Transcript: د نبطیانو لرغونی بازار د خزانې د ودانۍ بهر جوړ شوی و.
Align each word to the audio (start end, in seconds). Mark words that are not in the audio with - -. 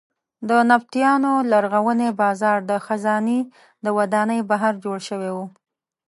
د 0.49 0.51
نبطیانو 0.69 1.33
لرغونی 1.51 2.09
بازار 2.21 2.57
د 2.69 2.71
خزانې 2.85 3.39
د 3.83 3.85
ودانۍ 3.97 4.39
بهر 4.49 4.73
جوړ 4.83 4.97
شوی 5.07 5.31
و. 5.33 5.37